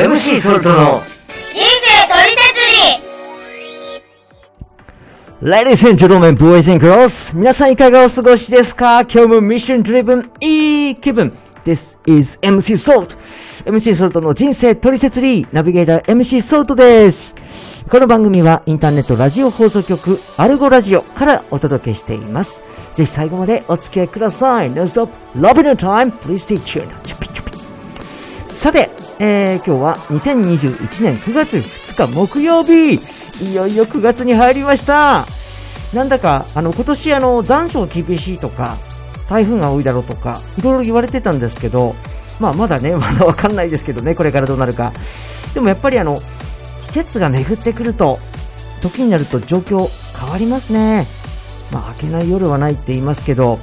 [0.00, 1.02] MC ソルトの
[1.52, 2.60] 人生トリセツ
[5.42, 9.02] リ Ladies and gentlemen, boys and girls 皆さんいかがお過ごしですか？
[9.02, 11.36] 今日もミッションドリブンいい気分。
[11.66, 13.18] This is MC Salt
[13.66, 15.48] MC ソルトの人生トリセツリー。
[15.52, 17.36] ナビゲーター MC ソルトです。
[17.90, 22.62] この番組はインターネットラジオ放送局アルゴラジオからお届けしています。
[22.94, 24.70] ぜひ最後までお付き合いください。
[24.70, 26.88] No stop, love in your time, please stay tuned
[28.46, 28.90] さて、
[29.22, 32.94] えー、今日は2021年9月2日木曜日
[33.44, 35.26] いよいよ9月に入りました
[35.92, 38.78] なんだか、あの、今年あの、残暑厳しいとか、
[39.28, 41.94] 台風が多いだろうとか、いろいろ言われてたんですけど、
[42.38, 44.92] まあまだね、 まだわかんないですけどね、これからどうなるか。
[45.52, 46.22] でもやっぱりあの、
[46.82, 48.20] 季節が巡ってくると、
[48.80, 49.86] 時になると状況
[50.18, 51.06] 変わりますね。
[51.72, 53.58] まあ、明けない夜はないって言いますけど、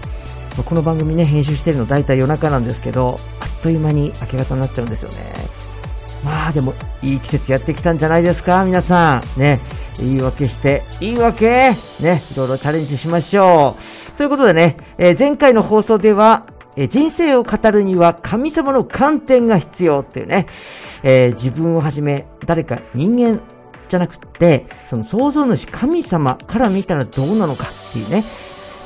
[0.66, 5.47] この番組ね、編集してるの大体夜中なんですけど、あっという間に明け方になっちゃうんですよね。
[6.24, 9.40] まあでも、いい季節やってきたんじゃないですか、皆さん。
[9.40, 9.60] ね。
[10.00, 12.22] 言い訳して、言い訳ね。
[12.34, 14.12] いろいろチャレンジしましょう。
[14.18, 20.46] ということでね、えー前回の放送では、え人生を語るには神様の観点が必要っていうね、
[21.04, 23.42] えー自分をはじめ、誰か人間
[23.90, 28.24] じゃなくて、その創造主神様から見たらどうなのかっていうね、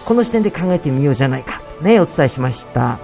[0.05, 2.99] この視点で考えてみようじゃないかと、ね、お伝えしました。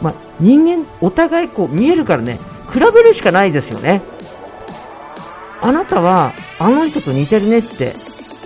[0.00, 2.38] まあ、人間、お互いこう見えるからね、
[2.72, 4.02] 比べるしかないですよね。
[5.60, 7.94] あなたは、あの人と似てるねって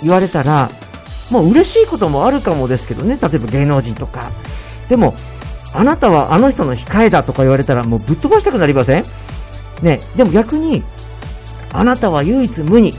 [0.01, 0.70] 言われたら、
[1.31, 4.31] もう嬉しいこともあるかもですけどね、例えば芸能人とか。
[4.89, 5.14] でも、
[5.75, 9.05] あなたはあの人の控えだとか言われたら、もうぶっ飛ばしたくなりません？
[9.83, 10.83] ね、でも逆に、
[11.73, 12.92] あなたは唯一無二、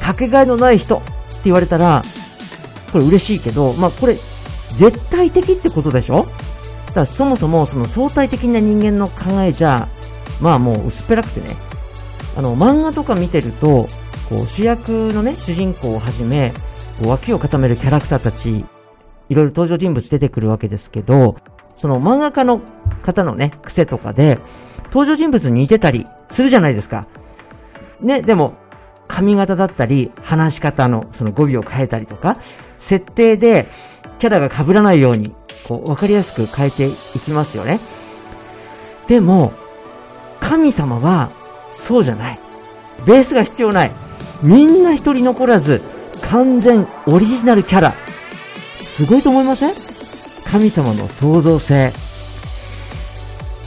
[0.00, 1.04] かけがえのない人って
[1.44, 2.02] 言われたら、
[2.92, 4.16] これ嬉しいけど、まあこれ、
[4.74, 6.26] 絶対的ってことでしょ？
[6.86, 9.88] だからそもそもその相対的な人間の考えじゃ、
[10.40, 11.56] まあもう薄っぺらくてね、
[12.36, 13.88] あの漫画とか見てると、
[14.28, 16.52] こう主役のね、主人公をはじめ、
[17.00, 18.64] こう脇を固めるキャラクターたち、
[19.28, 21.36] いろいろ登場人物出てくるわけですけど、
[21.76, 22.60] その漫画家の
[23.02, 24.38] 方のね、癖とかで、
[24.86, 27.06] 登場人物に似てたりするじゃないですか。
[28.00, 28.54] ね、でも、
[29.06, 32.38] 髪型だったり、話し方のその語尾を変えたりとか、
[32.78, 33.68] 設定で
[34.18, 35.34] キャラが被らないように、
[35.66, 37.80] こう、わかりやすく変えていきますよね。
[39.06, 39.52] でも、
[40.40, 41.30] 神様は、
[41.70, 42.38] そうじゃない。
[43.06, 43.92] ベースが必要ない。
[44.42, 45.82] みんな一人残らず、
[46.30, 47.92] 完全オリジナルキャラ。
[48.82, 49.74] すごいと思いません？
[50.50, 51.92] 神様の創造性。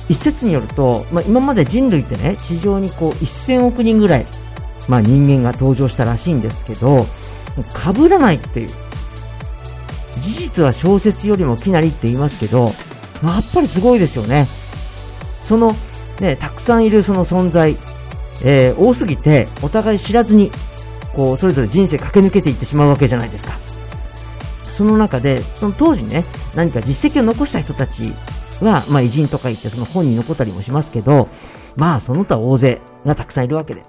[0.09, 4.25] 一説によると、まあ、今まで人類ってね、地上にこう1000億人ぐらい、
[4.89, 7.05] まあ、人間が登場したらしいんですけど、
[7.93, 8.69] 被らないっていう。
[10.19, 12.73] 事実は小説よりもきなりって言いますけど、
[13.21, 14.47] まやっぱりすごいですよね。
[15.41, 15.75] その、
[16.19, 17.77] ね、たくさんいるその存在、
[18.43, 20.51] えー多すぎて、お互い知らずに、
[21.13, 23.53] こう、それぞれ人生駆け抜けていってしまうわけじゃないですか。
[24.71, 28.13] その中で、その当時ね、何か実績を残した人たち
[28.61, 31.27] は、まあ偉人とか言ってその本に残ったりもしますけど、
[31.75, 33.83] まあその他大勢がたくさんいるわけで。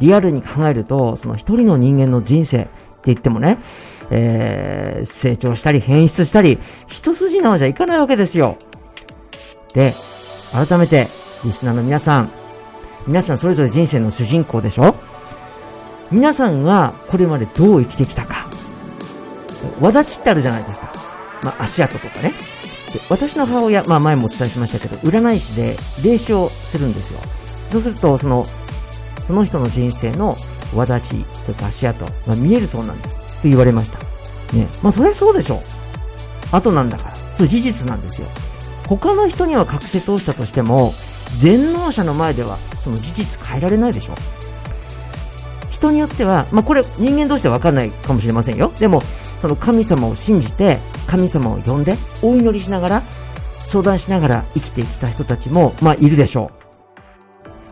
[0.00, 2.68] リアルに考えると、その一人の人間の人生って
[3.06, 3.58] 言ってもね、
[4.10, 8.58] えー成長したり変質したり、一筋縄じゃいかないわけですよ。
[9.74, 9.92] で、
[10.52, 11.08] 改めて、
[11.44, 12.30] リスナーの皆さん、
[13.06, 14.94] 皆さんそれぞれ人生の主人公でしょ？
[16.10, 18.48] 皆さんがこれまでどう生きてきたか。
[19.80, 20.92] わだちってあるじゃないですか。
[21.42, 22.32] まあ、足跡とかね。
[22.92, 27.20] で私の母親、まあ前もお伝えしましたけど、占い師で霊視をするんですよ。
[27.70, 28.46] そうすると、その、
[29.22, 30.36] その人の人生の
[30.74, 33.18] わだちとか足跡が見えるそうなんです。
[33.38, 33.98] って言われました。
[34.56, 34.66] ね。
[34.82, 35.60] まあそれはそうでしょう。
[36.50, 37.14] 後なんだから。
[37.36, 38.28] それ事実なんですよ。
[38.88, 40.92] 他の人には隠せ通したとしても、
[41.36, 44.14] 全能者の前ではその事実変えられないでしょ。
[45.70, 48.72] 人によっては、まあこれ人間同士では分かんないかもしれませんよ。
[48.80, 49.02] でも、
[49.40, 53.02] その神様を信じて、神様を呼んで、お祈りしながら、
[53.60, 56.58] 相談しながら生きてきた人たちも、まあいるでしょう。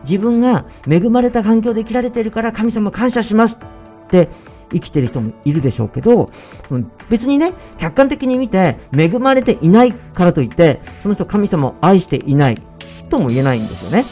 [0.03, 3.59] 自分が恵まれた環境で生きられているから神様感謝します
[4.05, 4.29] って
[4.71, 6.29] 生きてる人もいるでしょうけど、
[6.65, 12.61] その別にね、客観的に見て恵まれていないからといって、その人神様を愛していない
[13.07, 14.05] とも言えないんですよね。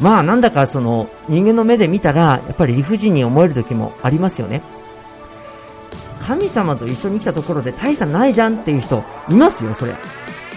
[0.00, 4.62] まあなんだかその人間の目で見たら、やっぱり理不尽に思える時もありますよね。
[6.26, 9.94] 神様と一緒に来たところで大差ないじゃんっていう人いますよ、それ。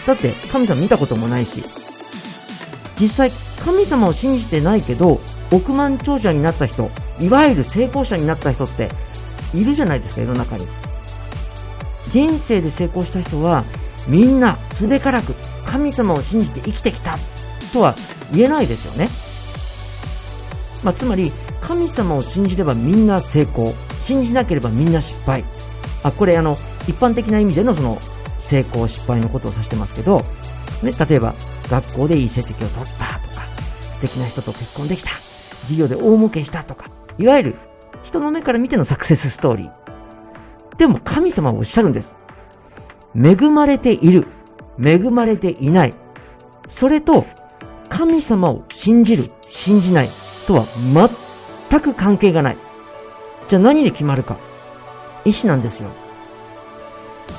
[0.05, 1.63] だって神様見たこともないし。
[2.99, 3.31] 実際
[3.63, 5.21] 神様を信じてないけど、
[5.51, 6.89] 億万長者になった人、
[7.19, 8.89] いわゆる成功者になった人って
[9.53, 10.67] いるじゃないですか、世の中に。
[12.09, 13.63] 人生で成功した人は、
[14.07, 15.33] みんなすべからく
[15.69, 17.17] 神様を信じて生きてきた
[17.71, 17.95] とは
[18.33, 19.09] 言えないですよね。
[20.83, 21.31] まあ、つまり、
[21.61, 23.73] 神様を信じればみんな成功。
[24.01, 25.43] 信じなければみんな失敗。
[26.03, 26.57] あ、これあの、
[26.87, 27.99] 一般的な意味でのその、
[28.39, 30.23] 成功失敗のことを指してますけど、
[30.81, 31.35] ね、例えば、
[31.69, 33.45] 学校でいい成績を取ったとか、
[33.91, 35.09] 素敵な人と結婚できた。
[35.65, 36.89] 事業で大儲けしたとか、
[37.19, 37.55] いわゆる
[38.01, 40.77] 人の目から見てのサクセスストーリー。
[40.77, 42.15] でも神様はおっしゃるんです。
[43.13, 44.27] 恵まれている。
[44.83, 45.93] 恵まれていない。
[46.67, 47.25] それと、
[47.89, 50.09] 神様を信じる、信じない
[50.47, 50.65] とは
[51.69, 52.57] 全く関係がない。
[53.47, 54.37] じゃあ何で決まるか。
[55.25, 55.89] 意志なんですよ。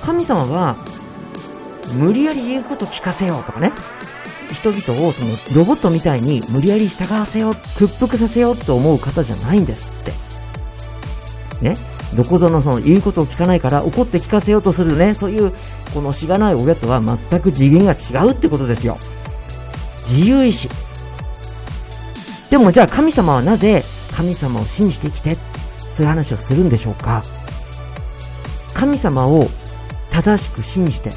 [0.03, 0.77] 神様は、
[1.95, 3.73] 無理やり言うこと聞かせようとかね。
[4.53, 10.13] 人々をそのロボットみたいに無理やり従わせよう、屈服させようと思う方じゃないんですって。
[11.63, 11.77] ね。
[12.15, 15.53] どこぞのその言うことを聞かないから怒って聞かせようとするね、そういう
[15.95, 18.99] このしがない親とは全く次元が違うってことですよ。
[19.99, 20.69] 自由意志。
[22.51, 25.37] でもじゃあ神様はなぜ神様を信じて生きて、
[25.93, 27.23] そういう話をするんでしょうか
[28.75, 29.47] 神様を
[30.11, 31.13] 正しく信じて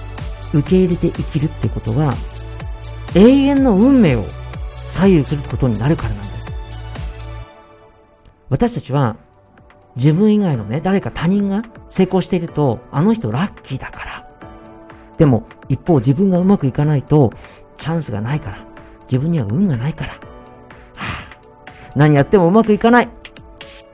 [0.53, 2.13] 受け入れて生きるってことは
[3.15, 4.25] 永遠の運命を
[4.77, 6.51] 左右することになるからなんです。
[8.49, 9.15] 私たちは
[9.95, 14.27] 自分以外のね、誰か他人が成功していると、あの人ラッキーだから。
[15.17, 17.31] でも、一方自分がうまくいかないと、
[17.77, 18.65] チャンスがないから。
[19.03, 20.13] 自分には運がないから。
[20.13, 20.17] は
[20.95, 21.05] あ、
[21.95, 23.09] 何やってもうまくいかない。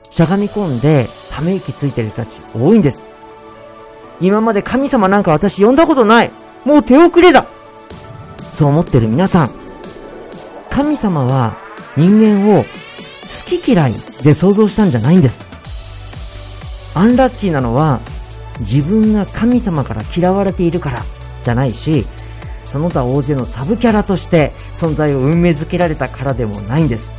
[0.08, 3.04] しゃがみ込んで、ため息ついてる人たち多いんです。
[4.20, 6.30] 今まで神様なんか私呼んだことない。
[6.64, 7.46] もう手遅れだ。
[8.52, 9.50] そう思ってる皆さん。
[10.70, 11.56] 神様は
[11.96, 12.68] 人間を好
[13.46, 15.49] き嫌いで想像したんじゃないんです。
[16.94, 18.00] アンラッキーなのは
[18.60, 21.02] 自分が神様から嫌われているから
[21.44, 22.06] じゃないし、
[22.66, 27.10] その他大勢のサブキャラとして存在を運命づけられたからでもないんです。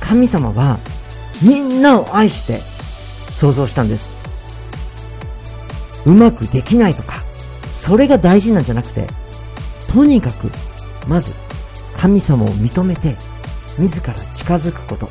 [0.00, 0.78] 神様は
[1.42, 2.58] みんなを愛して
[3.34, 4.10] 想像したんです。
[6.04, 7.22] うまくできないとか、
[7.72, 9.06] それが大事なんじゃなくて、
[9.88, 10.50] とにかく、
[11.06, 11.32] まず、
[11.96, 13.16] 神様を認めて、
[13.78, 15.08] 自ら近づくこと。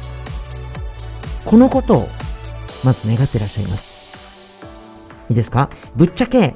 [1.46, 2.10] このことを、
[2.86, 4.16] まず願ってらっしゃいます。
[5.30, 5.70] いいですか？
[5.96, 6.54] ぶっちゃけ、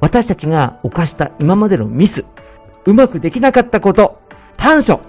[0.00, 2.24] 私たちが犯した今までのミス、
[2.86, 4.18] うまくできなかったこと、
[4.56, 5.00] 短所。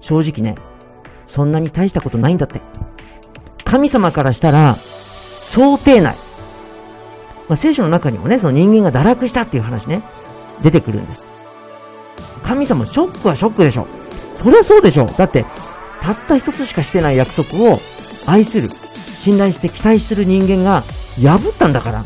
[0.00, 0.58] 正直ね、
[1.26, 2.60] そんなに大したことないんだって。
[3.64, 6.16] 神様からしたら、想定内。
[7.48, 10.02] まあ、聖書の中にもね、その人間が堕落したっていう話ね、
[10.62, 11.26] 出てくるんです。
[12.42, 13.86] 神様、ショックはショックでしょ。
[14.34, 15.06] そりゃそうでしょ。
[15.06, 15.44] だって、
[16.00, 17.78] たった一つしかしてない約束を
[18.26, 18.70] 愛する、
[19.14, 20.82] 信頼して期待する人間が
[21.20, 22.04] 破ったんだから。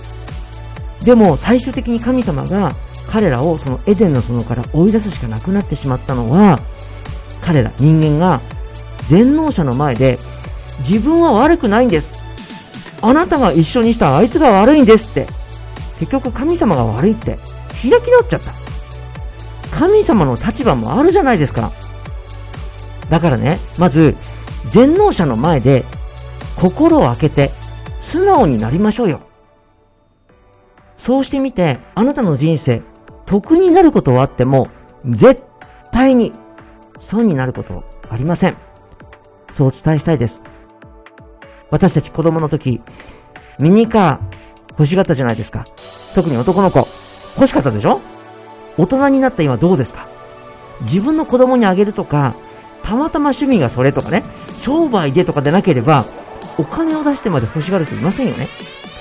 [1.02, 2.75] でも、最終的に神様が
[3.10, 6.60] 彼らをそのエデンの園から追い出すしかなくなってしまったのは、
[7.40, 8.40] 彼ら、人間が
[9.05, 10.19] 全能者の前で
[10.81, 12.12] 自分は悪くないんです。
[13.00, 15.26] あなたが一緒にしたあいつが悪いんですって。
[16.00, 17.38] 結局神様が悪いって
[17.82, 18.52] 開き直っちゃった。
[19.70, 21.72] 神様の立場もあるじゃないですか。
[23.10, 24.14] だからね、まず、
[24.69, 25.84] 全能者の前で、
[26.58, 27.50] 心を開けて、
[28.00, 29.20] 素直になりましょうよ。
[30.96, 32.82] そうしてみて、あなたの人生、
[33.27, 34.69] 得になることはあっても、
[35.08, 35.43] 絶
[35.93, 36.32] 対に
[36.98, 38.56] 損になることはありません。
[39.50, 40.43] そうお伝えしたいです。
[41.70, 42.81] 私たち子供の時、
[43.58, 45.67] ミニカー欲しがったじゃないですか。
[46.15, 46.81] 特に男の子。
[47.36, 48.00] 欲しかったでしょ？
[48.77, 50.08] 大人になった今どうですか？
[50.81, 52.34] 自分の子供にあげるとか、
[52.82, 54.24] たまたま趣味がそれとかね、
[54.58, 56.05] 商売でとかでなければ、
[56.58, 58.48] お金を出してまで欲しがる人いませんよね。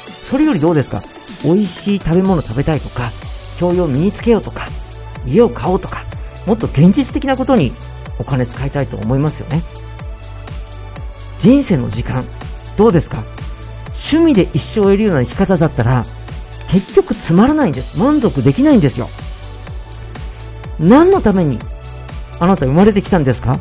[0.09, 1.01] それよりどうですか？
[1.43, 3.11] 美味しい食べ物食べたいとか、
[3.59, 4.67] 教養を身につけようとか、
[5.25, 6.03] 家を買おうとか、
[6.45, 7.73] もっと現実的なことに
[8.19, 9.61] お金使いたいと思いますよね。
[11.39, 12.25] 人生の時間、
[12.77, 13.23] どうですか？
[13.87, 16.05] 趣味で一生を得るような生き方だったら、
[16.69, 17.99] 結局つまらないんです。
[17.99, 19.07] 満足できないんですよ。
[20.79, 21.57] 何のために
[22.39, 23.59] あなた生まれてきたんですか？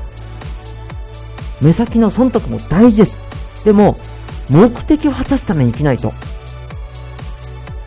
[1.62, 3.25] 目先の損得も大事です。
[3.66, 3.96] でも、
[4.48, 6.12] 目的を果たすために生きないと。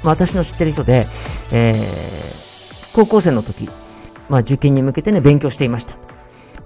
[0.03, 1.07] まあ、私の知ってる人で、
[1.53, 3.69] えー、高校生の時、
[4.27, 5.95] まあ、受験に向けてね、勉強していました。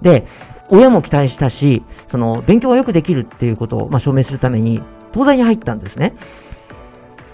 [0.02, 0.26] で、
[0.68, 6.14] 親も期待したし、その、勉強がよくできるっていうことを、まあ、証明するために、東大に入ったんですね。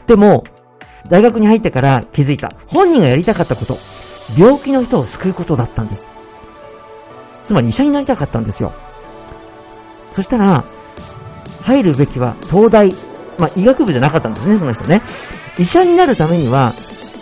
[0.07, 0.45] でも、
[1.09, 2.53] 大学に入ってから気づいた。
[2.67, 3.79] 本人がやりたかったこと。
[4.39, 6.07] 病気の人を救うことだったんです。
[7.47, 8.75] つまり医者になりたかったんですよ。
[10.13, 10.65] そしたら、
[11.62, 12.93] 入るべきは東大。
[13.38, 15.00] まあ、医学部じゃなかったんですね、その人ね。
[15.59, 16.75] 医者になるためには、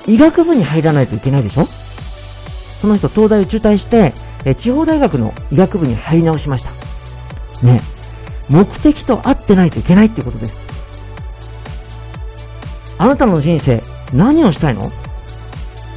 [0.06, 1.64] 医学部に入らないといけないでしょ？
[1.64, 4.12] その人、東大を中退して、
[4.44, 6.70] え地方大学の医学部に入り直しました。
[7.64, 7.80] ね、
[8.48, 10.58] 目的と合ってないといけないっていうことです。
[12.98, 14.90] あなたの人生、何をしたいの？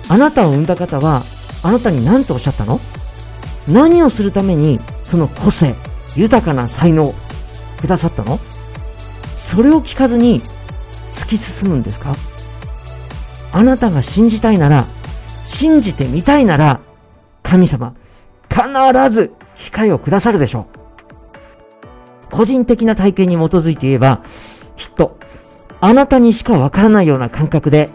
[0.09, 1.23] あなたを産んだ方は、
[1.63, 2.79] あなたに何とおっしゃったの？
[3.67, 5.73] 何をするために、その個性、
[6.15, 7.13] 豊かな才能、
[7.81, 8.39] くださったの？
[9.35, 10.41] それを聞かずに、
[11.11, 12.15] 突き進むんですか？
[13.51, 14.85] あなたが信じたいなら、
[15.45, 16.79] 信じてみたいなら、
[17.43, 17.95] 神様、
[18.49, 18.63] 必
[19.09, 20.67] ず機会をくださるでしょ
[22.29, 22.31] う。
[22.31, 24.23] 個人的な体験に基づいて言えば、
[24.77, 25.17] きっと、
[25.81, 27.89] あなたにしかわからないような感覚で、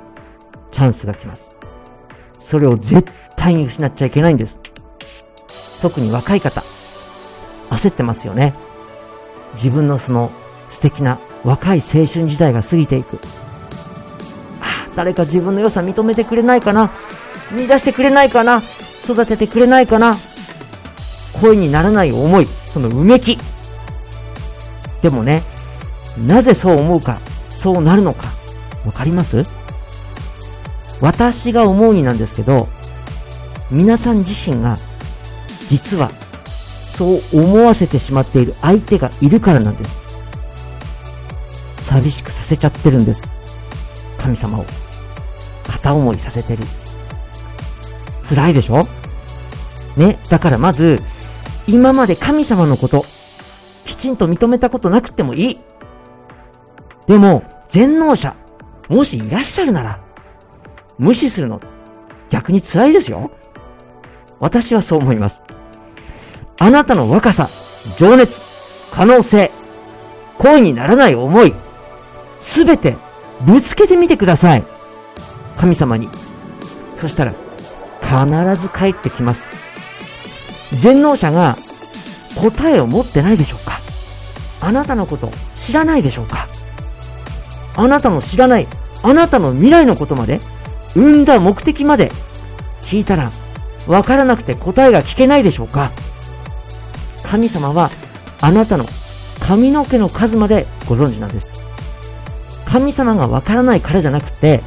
[0.73, 1.53] チャンスが来ます。
[2.37, 4.61] それを絶対に失っちゃいけないんです。
[5.81, 6.63] 特に若い方、
[7.71, 8.53] 焦ってますよね。
[9.55, 10.31] 自分のその
[10.69, 13.19] 素敵な若い青春時代が過ぎていく。
[14.61, 16.91] ああ誰か自分の良さ認めてくれないかな？
[17.53, 18.61] 見出してくれないかな？
[19.05, 20.17] 育ててくれないかな？
[21.41, 23.39] 声にならない思い、そのうめき。
[25.03, 25.43] でもね、
[26.19, 28.29] なぜそう思うか、そうなるのか、
[28.85, 29.45] わかります？
[31.01, 32.69] 私が思うになんですけど、
[33.71, 34.79] 皆さん自身が、
[35.69, 36.11] 実は、
[36.97, 39.99] そう思わせてしまっている相手がいるからなんです。
[41.77, 43.29] 寂しくさせちゃってるんです。
[44.17, 44.65] 神様を。
[45.69, 46.65] 片思いさせてる。
[48.23, 48.89] 辛いでしょ？
[49.99, 50.19] ね。
[50.31, 51.03] だからまず、
[51.69, 53.05] 今まで神様のこと、
[53.85, 55.61] きちんと認めたことなくてもいい。
[57.07, 58.35] でも、全能者、
[58.89, 60.01] もしいらっしゃるなら、
[60.99, 61.61] 無視するの、
[62.31, 63.31] 逆に辛いですよ。
[64.41, 65.43] 私はそう思います。
[66.59, 67.49] あなたの若さ、
[67.99, 68.41] 情熱、
[68.91, 69.51] 可能性、
[70.39, 71.55] 恋にならない思い、
[72.41, 72.97] すべて
[73.43, 74.65] ぶつけてみてください。
[75.57, 76.09] 神様に。
[76.97, 77.35] そしたら、
[78.01, 79.49] 必ず帰ってきます。
[80.73, 81.57] 全能者が
[82.37, 83.79] 答えを持ってないでしょうか
[84.61, 86.49] あなたのこと知らないでしょうか
[87.77, 88.67] あなたの知らない、
[89.03, 90.41] あなたの未来のことまで、
[90.95, 92.11] 生んだ目的まで
[92.83, 93.31] 聞いたら、
[93.87, 95.93] わからなくて答えが聞けないでしょうか
[97.27, 97.91] 神様は
[98.41, 98.85] あなたの
[99.41, 101.47] 髪の毛の数までご存知なんです。
[102.65, 104.63] 神様がわからないからじゃなくて、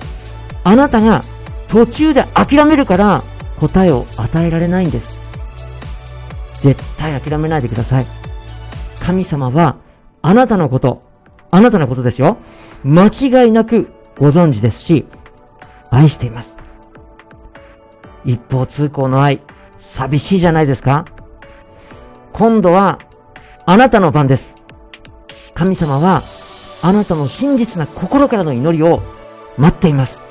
[0.63, 1.23] あなたが
[1.69, 3.23] 途中で諦めるから
[3.59, 5.17] 答えを与えられないんです。
[6.59, 8.05] 絶対諦めないでください。
[8.99, 9.77] 神様は
[10.21, 11.01] あなたのこと、
[11.51, 12.37] あなたのことですよ。
[12.83, 13.87] 間違いなく
[14.17, 15.05] ご存知ですし、
[15.89, 16.57] 愛しています。
[18.25, 19.41] 一方通行の愛、
[19.77, 21.05] 寂しいじゃないですか
[22.33, 22.99] 今度は、
[23.65, 24.55] あなたの番です。
[25.53, 26.21] 神様は、
[26.81, 29.01] あなたの真実な心からの祈りを
[29.57, 30.23] 待っています。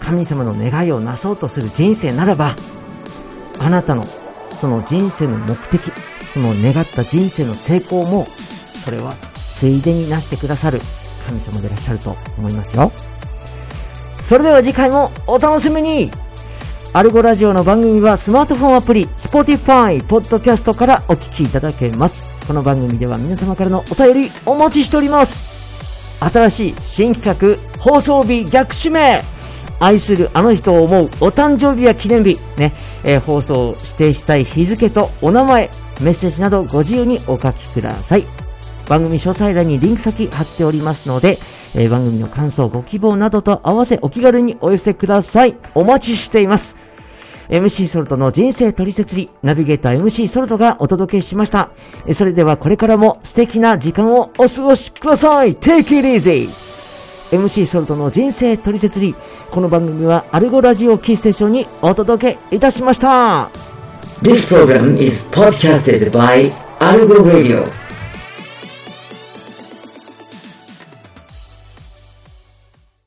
[0.00, 2.56] 神様の願いをなそうとする人生ならば、
[3.60, 4.04] あなたの
[4.50, 5.92] その人生の目的、
[6.32, 8.26] その願った人生の成功も、
[8.84, 10.80] それはついでになしてくださる
[11.26, 12.90] 神様でいらっしゃると思いますよ。
[14.16, 16.10] それでは次回もお楽しみに
[16.94, 22.30] アルゴラジオの番組はスマートフォンアプリ、Spotify、Podcast からお聞きいただけます。
[22.46, 26.18] この番組では皆様からのお便りお待ちしております。
[26.18, 29.22] 新しい新企画、放送日逆指名
[29.78, 32.72] 愛するあの人を思うお誕生日や記念日、ね、
[33.04, 35.68] えー、放送を指定したい日付とお名前、
[36.00, 38.24] メッセージなどご自由にお書きください。
[38.88, 41.36] 番組詳細欄にリンク先貼っておりますので、
[41.74, 45.56] えー、番組の感想、ご希望などと合わせお気軽にお寄せください。
[45.74, 46.76] お待ちしています。
[47.48, 51.70] MC ソルトの人生取説理、ナビゲーター MC ソルトがお届けしました。
[52.12, 56.48] それではこれからも素敵な時間をお過ごしください !Take it easy!
[57.30, 59.14] MC ソルトの人生取説理、
[59.50, 63.50] この番組はアルゴラジオキーステーションにお届けいたしました。
[64.22, 67.87] This program is podcasted by Algo Radio.